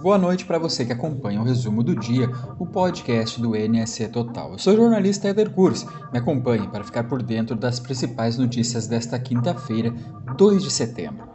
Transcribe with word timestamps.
Boa 0.00 0.16
noite 0.16 0.44
para 0.44 0.60
você 0.60 0.84
que 0.84 0.92
acompanha 0.92 1.40
o 1.40 1.44
resumo 1.44 1.82
do 1.82 1.92
dia, 1.96 2.30
o 2.56 2.64
podcast 2.64 3.40
do 3.42 3.56
NSC 3.56 4.06
Total. 4.06 4.52
Eu 4.52 4.58
sou 4.58 4.72
o 4.72 4.76
jornalista 4.76 5.28
Eder 5.28 5.50
Kurs. 5.50 5.84
Me 6.12 6.20
acompanhe 6.20 6.68
para 6.68 6.84
ficar 6.84 7.02
por 7.08 7.20
dentro 7.20 7.56
das 7.56 7.80
principais 7.80 8.38
notícias 8.38 8.86
desta 8.86 9.18
quinta-feira, 9.18 9.92
2 10.36 10.62
de 10.62 10.70
setembro. 10.70 11.28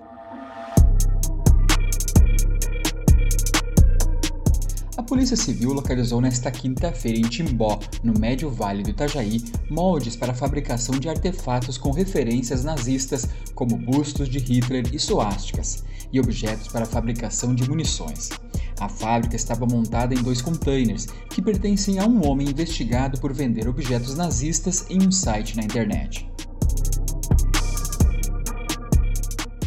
A 4.96 5.04
Polícia 5.04 5.36
Civil 5.36 5.74
localizou 5.74 6.22
nesta 6.22 6.50
quinta-feira 6.50 7.20
em 7.20 7.24
Timbó, 7.24 7.78
no 8.02 8.18
Médio 8.18 8.50
Vale 8.50 8.82
do 8.82 8.92
Itajaí, 8.92 9.44
moldes 9.70 10.16
para 10.16 10.32
a 10.32 10.36
fabricação 10.36 10.98
de 10.98 11.10
artefatos 11.10 11.78
com 11.78 11.92
referências 11.92 12.64
nazistas, 12.64 13.28
como 13.54 13.76
bustos 13.76 14.30
de 14.30 14.40
Hitler 14.40 14.86
e 14.94 14.98
suásticas, 14.98 15.84
e 16.14 16.20
objetos 16.20 16.68
para 16.68 16.84
a 16.84 16.88
fabricação 16.88 17.54
de 17.54 17.68
munições. 17.68 18.30
A 18.80 18.88
fábrica 18.88 19.36
estava 19.36 19.66
montada 19.66 20.14
em 20.14 20.22
dois 20.22 20.42
containers, 20.42 21.08
que 21.30 21.42
pertencem 21.42 22.00
a 22.00 22.06
um 22.06 22.26
homem 22.28 22.48
investigado 22.48 23.20
por 23.20 23.34
vender 23.34 23.68
objetos 23.68 24.16
nazistas 24.16 24.86
em 24.90 25.06
um 25.06 25.12
site 25.12 25.58
na 25.58 25.64
internet. 25.64 26.30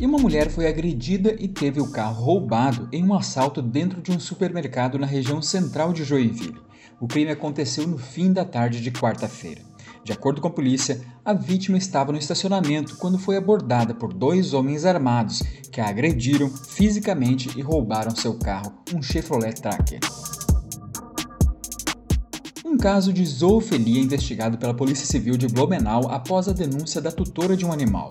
E 0.00 0.04
uma 0.04 0.18
mulher 0.18 0.50
foi 0.50 0.68
agredida 0.68 1.34
e 1.38 1.48
teve 1.48 1.80
o 1.80 1.90
carro 1.90 2.22
roubado 2.22 2.88
em 2.92 3.02
um 3.02 3.14
assalto 3.14 3.62
dentro 3.62 4.02
de 4.02 4.12
um 4.12 4.20
supermercado 4.20 4.98
na 4.98 5.06
região 5.06 5.40
central 5.40 5.92
de 5.92 6.04
Joinville. 6.04 6.60
O 7.00 7.08
crime 7.08 7.30
aconteceu 7.30 7.86
no 7.86 7.98
fim 7.98 8.32
da 8.32 8.44
tarde 8.44 8.80
de 8.80 8.90
quarta-feira. 8.90 9.62
De 10.06 10.12
acordo 10.12 10.40
com 10.40 10.46
a 10.46 10.52
polícia, 10.52 11.00
a 11.24 11.32
vítima 11.32 11.76
estava 11.76 12.12
no 12.12 12.18
estacionamento 12.18 12.96
quando 12.96 13.18
foi 13.18 13.36
abordada 13.36 13.92
por 13.92 14.12
dois 14.12 14.54
homens 14.54 14.84
armados 14.84 15.42
que 15.72 15.80
a 15.80 15.88
agrediram 15.88 16.48
fisicamente 16.48 17.50
e 17.58 17.60
roubaram 17.60 18.14
seu 18.14 18.38
carro, 18.38 18.72
um 18.94 19.02
Chevrolet 19.02 19.60
Tracker. 19.60 19.98
Um 22.64 22.76
caso 22.76 23.12
de 23.12 23.26
zoofilia 23.26 24.00
investigado 24.00 24.56
pela 24.56 24.72
Polícia 24.72 25.04
Civil 25.04 25.36
de 25.36 25.48
Blumenau 25.48 26.08
após 26.08 26.46
a 26.46 26.52
denúncia 26.52 27.00
da 27.00 27.10
tutora 27.10 27.56
de 27.56 27.66
um 27.66 27.72
animal. 27.72 28.08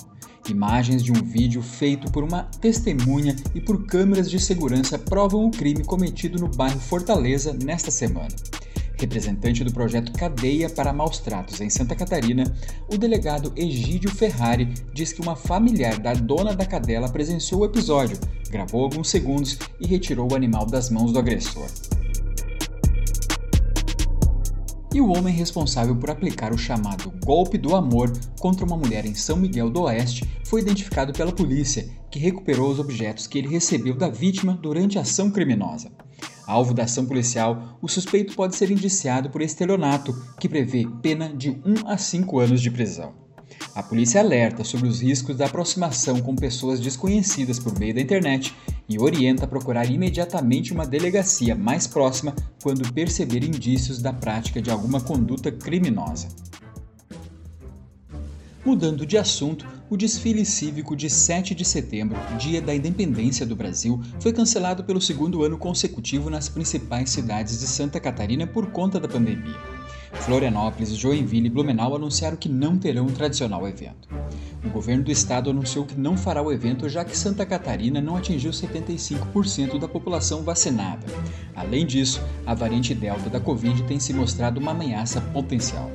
Imagens 0.50 1.02
de 1.02 1.14
um 1.14 1.24
vídeo 1.24 1.62
feito 1.62 2.12
por 2.12 2.26
uma 2.26 2.44
testemunha 2.60 3.38
e 3.56 3.62
por 3.62 3.86
câmeras 3.86 4.30
de 4.30 4.38
segurança 4.38 5.00
provam 5.00 5.46
o 5.46 5.52
crime 5.52 5.86
cometido 5.86 6.40
no 6.40 6.50
bairro 6.50 6.78
Fortaleza 6.78 7.54
nesta 7.54 7.90
semana. 7.90 8.36
Representante 8.98 9.64
do 9.64 9.74
projeto 9.74 10.12
Cadeia 10.14 10.70
para 10.70 10.94
Maus 10.94 11.20
Tratos 11.20 11.60
em 11.62 11.70
Santa 11.70 11.96
Catarina, 11.96 12.44
o 12.92 12.98
delegado 12.98 13.52
Egídio 13.56 14.10
Ferrari 14.10 14.74
diz 14.94 15.12
que 15.12 15.22
uma 15.22 15.36
familiar 15.36 16.00
da 16.00 16.14
dona 16.14 16.56
da 16.56 16.66
cadela 16.66 17.10
presenciou 17.10 17.62
o 17.62 17.66
episódio, 17.66 18.18
gravou 18.50 18.84
alguns 18.84 19.10
segundos 19.10 19.58
e 19.80 19.88
retirou 19.88 20.32
o 20.32 20.36
animal 20.36 20.66
das 20.66 20.90
mãos 20.90 21.12
do 21.12 21.20
agressor 21.20 21.68
e 24.96 25.02
o 25.02 25.12
homem 25.12 25.36
responsável 25.36 25.94
por 25.94 26.10
aplicar 26.10 26.54
o 26.54 26.58
chamado 26.58 27.12
golpe 27.26 27.58
do 27.58 27.76
amor 27.76 28.10
contra 28.40 28.66
uma 28.66 28.78
mulher 28.78 29.06
em 29.06 29.14
São 29.14 29.36
Miguel 29.36 29.70
do 29.70 29.82
Oeste 29.82 30.26
foi 30.46 30.62
identificado 30.62 31.12
pela 31.12 31.34
polícia, 31.34 31.86
que 32.10 32.18
recuperou 32.18 32.72
os 32.72 32.80
objetos 32.80 33.28
que 33.28 33.38
ele 33.38 33.50
recebeu 33.50 33.94
da 33.94 34.08
vítima 34.08 34.54
durante 34.54 34.98
a 34.98 35.02
ação 35.02 35.30
criminosa. 35.30 35.92
Alvo 36.48 36.74
da 36.74 36.84
ação 36.84 37.06
policial, 37.06 37.78
o 37.82 37.88
suspeito 37.88 38.36
pode 38.36 38.56
ser 38.56 38.70
indiciado 38.70 39.30
por 39.30 39.42
estelionato, 39.42 40.16
que 40.40 40.48
prevê 40.48 40.88
pena 41.02 41.30
de 41.30 41.50
1 41.50 41.88
a 41.88 41.98
5 41.98 42.40
anos 42.40 42.62
de 42.62 42.70
prisão. 42.70 43.26
A 43.74 43.84
polícia 43.84 44.22
alerta 44.22 44.64
sobre 44.64 44.88
os 44.88 45.02
riscos 45.02 45.36
da 45.36 45.46
aproximação 45.46 46.22
com 46.22 46.36
pessoas 46.36 46.80
desconhecidas 46.80 47.60
por 47.60 47.78
meio 47.78 47.94
da 47.94 48.02
internet 48.02 48.56
e 48.88 49.00
orienta 49.00 49.46
a 49.46 49.48
procurar 49.48 49.90
imediatamente 49.90 50.74
uma 50.74 50.86
delegacia 50.86 51.56
mais 51.56 51.88
próxima 51.88 52.34
quando 52.62 52.92
perceber 52.94 53.44
indícios 53.44 54.02
da 54.02 54.14
prática 54.14 54.62
de 54.62 54.70
alguma 54.70 55.02
conduta 55.02 55.52
criminosa. 55.52 56.28
Mudando 58.66 59.06
de 59.06 59.18
assunto, 59.18 59.68
o 59.90 59.96
desfile 59.96 60.46
cívico 60.46 60.96
de 60.96 61.10
7 61.10 61.54
de 61.54 61.64
setembro, 61.64 62.18
dia 62.38 62.62
da 62.62 62.74
independência 62.74 63.46
do 63.46 63.56
Brasil, 63.56 64.02
foi 64.20 64.34
cancelado 64.34 64.84
pelo 64.84 65.00
segundo 65.00 65.44
ano 65.44 65.58
consecutivo 65.58 66.30
nas 66.30 66.50
principais 66.50 67.10
cidades 67.12 67.60
de 67.60 67.68
Santa 67.68 68.00
Catarina 68.00 68.48
por 68.48 68.68
conta 68.72 69.00
da 69.00 69.08
pandemia. 69.08 69.60
Florianópolis, 70.22 70.90
Joinville 70.96 71.48
e 71.48 71.50
Blumenau 71.50 71.96
anunciaram 71.96 72.38
que 72.38 72.50
não 72.50 72.78
terão 72.78 73.06
o 73.06 73.12
tradicional 73.12 73.68
evento. 73.68 74.08
O 74.64 74.70
governo 74.70 75.04
do 75.04 75.12
estado 75.12 75.50
anunciou 75.50 75.86
que 75.86 76.00
não 76.00 76.18
fará 76.18 76.42
o 76.42 76.52
evento 76.52 76.90
já 76.90 77.06
que 77.06 77.16
Santa 77.16 77.46
Catarina 77.46 78.02
não 78.02 78.16
atingiu 78.16 78.52
75% 78.52 79.78
da 79.78 79.88
população 79.88 80.42
vacinada. 80.42 81.06
Além 81.56 81.86
disso, 81.86 82.22
a 82.46 82.56
variante 82.56 82.96
Delta 82.96 83.30
da 83.30 83.40
Covid 83.40 83.84
tem 83.84 84.00
se 84.00 84.14
mostrado 84.14 84.60
uma 84.60 84.72
ameaça 84.72 85.22
potencial. 85.22 85.92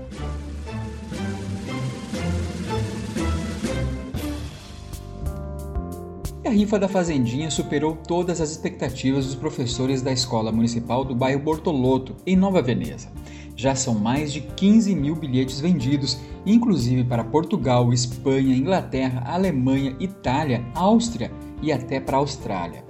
A 6.51 6.53
rifa 6.53 6.81
da 6.81 6.89
Fazendinha 6.89 7.49
superou 7.49 7.95
todas 7.95 8.41
as 8.41 8.51
expectativas 8.51 9.25
dos 9.25 9.37
professores 9.37 10.03
da 10.03 10.11
Escola 10.11 10.51
Municipal 10.51 11.05
do 11.05 11.15
bairro 11.15 11.41
Bortoloto, 11.41 12.17
em 12.27 12.35
Nova 12.35 12.61
Veneza. 12.61 13.09
Já 13.55 13.77
são 13.77 13.95
mais 13.95 14.33
de 14.33 14.41
15 14.41 14.93
mil 14.97 15.15
bilhetes 15.15 15.61
vendidos, 15.61 16.19
inclusive 16.45 17.05
para 17.05 17.23
Portugal, 17.23 17.93
Espanha, 17.93 18.57
Inglaterra, 18.57 19.23
Alemanha, 19.33 19.95
Itália, 20.01 20.67
Áustria 20.75 21.31
e 21.63 21.71
até 21.71 22.01
para 22.01 22.17
a 22.17 22.19
Austrália. 22.21 22.85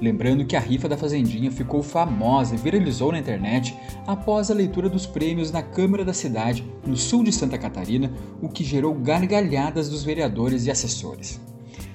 Lembrando 0.00 0.46
que 0.46 0.56
a 0.56 0.60
rifa 0.60 0.88
da 0.88 0.96
Fazendinha 0.96 1.52
ficou 1.52 1.82
famosa 1.82 2.54
e 2.54 2.58
viralizou 2.58 3.12
na 3.12 3.18
internet 3.18 3.76
após 4.06 4.50
a 4.50 4.54
leitura 4.54 4.88
dos 4.88 5.04
prêmios 5.04 5.52
na 5.52 5.62
Câmara 5.62 6.06
da 6.06 6.14
cidade, 6.14 6.64
no 6.86 6.96
sul 6.96 7.22
de 7.22 7.32
Santa 7.32 7.58
Catarina, 7.58 8.10
o 8.40 8.48
que 8.48 8.64
gerou 8.64 8.94
gargalhadas 8.94 9.90
dos 9.90 10.02
vereadores 10.02 10.64
e 10.64 10.70
assessores. 10.70 11.38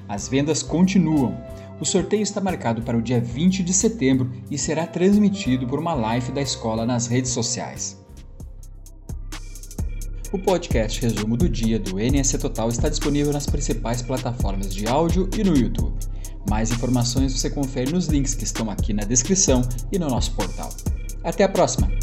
As 0.10 0.28
vendas 0.28 0.64
continuam. 0.64 1.38
O 1.80 1.86
sorteio 1.86 2.24
está 2.24 2.42
marcado 2.42 2.82
para 2.82 2.98
o 2.98 3.02
dia 3.02 3.22
20 3.22 3.64
de 3.64 3.72
setembro 3.72 4.32
e 4.50 4.58
será 4.58 4.88
transmitido 4.88 5.68
por 5.68 5.80
uma 5.80 5.94
live 5.94 6.32
da 6.32 6.42
escola 6.42 6.84
nas 6.84 7.06
redes 7.06 7.30
sociais. 7.30 8.04
O 10.32 10.40
podcast 10.40 11.00
Resumo 11.02 11.38
do 11.38 11.48
Dia 11.48 11.80
do 11.80 12.00
NSC 12.00 12.40
Total 12.40 12.70
está 12.70 12.90
disponível 12.90 13.32
nas 13.32 13.46
principais 13.46 14.02
plataformas 14.02 14.74
de 14.74 14.88
áudio 14.88 15.30
e 15.38 15.44
no 15.44 15.56
YouTube. 15.56 15.98
Mais 16.50 16.72
informações 16.72 17.34
você 17.34 17.50
confere 17.50 17.92
nos 17.92 18.08
links 18.08 18.34
que 18.34 18.44
estão 18.44 18.70
aqui 18.70 18.94
na 18.94 19.04
descrição 19.04 19.62
e 19.92 20.00
no 20.00 20.08
nosso 20.08 20.34
portal. 20.34 20.70
Até 21.24 21.44
a 21.44 21.50
próxima! 21.50 21.99